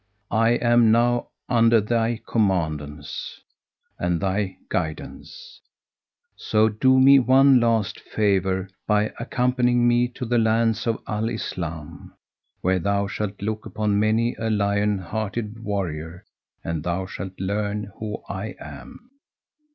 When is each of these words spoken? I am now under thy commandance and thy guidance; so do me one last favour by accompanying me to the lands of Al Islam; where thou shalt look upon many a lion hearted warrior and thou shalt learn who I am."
I 0.33 0.53
am 0.53 0.91
now 0.91 1.27
under 1.47 1.79
thy 1.79 2.21
commandance 2.27 3.39
and 3.99 4.19
thy 4.19 4.57
guidance; 4.67 5.61
so 6.35 6.69
do 6.69 6.99
me 6.99 7.19
one 7.19 7.59
last 7.59 7.99
favour 7.99 8.67
by 8.87 9.13
accompanying 9.19 9.87
me 9.87 10.07
to 10.07 10.25
the 10.25 10.39
lands 10.39 10.87
of 10.87 11.03
Al 11.07 11.29
Islam; 11.29 12.15
where 12.61 12.79
thou 12.79 13.05
shalt 13.05 13.43
look 13.43 13.67
upon 13.67 13.99
many 13.99 14.35
a 14.39 14.49
lion 14.49 14.97
hearted 14.97 15.59
warrior 15.63 16.25
and 16.63 16.81
thou 16.81 17.05
shalt 17.05 17.39
learn 17.39 17.91
who 17.99 18.23
I 18.27 18.55
am." 18.59 19.11